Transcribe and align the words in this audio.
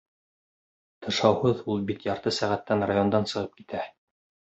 Тышауһыҙ 1.07 1.61
ул 1.73 1.83
бит 1.91 2.07
ярты 2.07 2.33
сәғәттән 2.39 2.87
райондан 2.93 3.29
сығып 3.33 3.53
китә! 3.61 3.85